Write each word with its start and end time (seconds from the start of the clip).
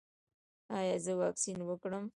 ایا 0.77 0.95
زه 1.03 1.11
واکسین 1.21 1.59
وکړم؟ 1.65 2.05